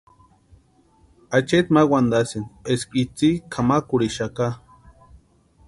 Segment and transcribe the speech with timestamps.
[1.37, 4.47] Acheeti ma wantasïnti eska itsï kʼamakurhixaka.